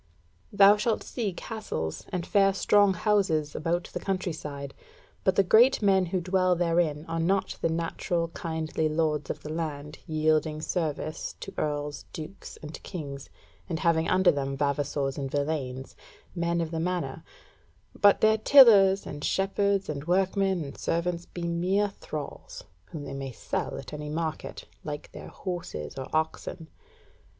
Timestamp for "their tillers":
18.21-19.05